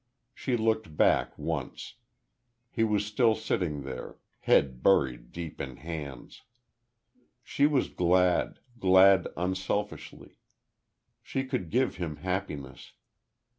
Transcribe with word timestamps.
She 0.33 0.57
looked 0.57 0.97
back, 0.97 1.37
once. 1.37 1.93
He 2.71 2.83
was 2.83 3.05
still 3.05 3.35
sitting 3.35 3.83
there, 3.83 4.17
head 4.39 4.81
buried 4.81 5.31
deep 5.31 5.61
in 5.61 5.77
hands.... 5.77 6.41
She 7.43 7.67
was 7.67 7.87
glad, 7.87 8.57
glad 8.79 9.27
unselfishly. 9.37 10.39
She 11.21 11.43
could 11.43 11.69
give 11.69 11.97
him 11.97 12.15
happiness. 12.15 12.93